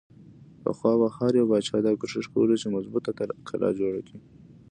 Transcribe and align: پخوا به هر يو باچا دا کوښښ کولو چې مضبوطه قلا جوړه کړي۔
پخوا 0.63 0.91
به 1.01 1.07
هر 1.17 1.31
يو 1.39 1.45
باچا 1.51 1.77
دا 1.85 1.91
کوښښ 1.99 2.25
کولو 2.33 2.55
چې 2.61 2.67
مضبوطه 2.75 3.09
قلا 3.49 3.69
جوړه 3.79 4.01
کړي۔ 4.07 4.19